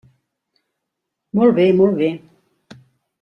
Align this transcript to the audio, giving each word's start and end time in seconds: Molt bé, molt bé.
Molt 1.39 1.55
bé, 1.59 1.67
molt 1.83 1.99
bé. 2.01 2.09